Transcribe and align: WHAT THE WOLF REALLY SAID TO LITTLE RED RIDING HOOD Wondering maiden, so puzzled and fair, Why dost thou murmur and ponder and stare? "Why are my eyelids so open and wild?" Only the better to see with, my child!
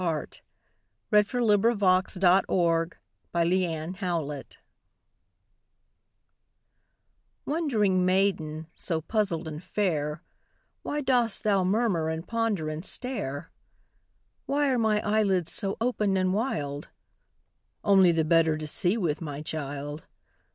WHAT 0.01 0.41
THE 1.11 1.17
WOLF 1.19 1.33
REALLY 1.35 1.47
SAID 2.07 2.21
TO 2.47 2.55
LITTLE 2.55 2.71
RED 2.89 2.97
RIDING 3.35 3.93
HOOD 3.99 4.57
Wondering 7.45 8.03
maiden, 8.03 8.65
so 8.73 9.01
puzzled 9.01 9.47
and 9.47 9.63
fair, 9.63 10.23
Why 10.81 11.01
dost 11.01 11.43
thou 11.43 11.63
murmur 11.63 12.09
and 12.09 12.27
ponder 12.27 12.67
and 12.67 12.83
stare? 12.83 13.51
"Why 14.47 14.71
are 14.71 14.79
my 14.79 15.01
eyelids 15.07 15.51
so 15.51 15.77
open 15.79 16.17
and 16.17 16.33
wild?" 16.33 16.89
Only 17.83 18.11
the 18.11 18.25
better 18.25 18.57
to 18.57 18.67
see 18.67 18.97
with, 18.97 19.21
my 19.21 19.43
child! 19.43 20.07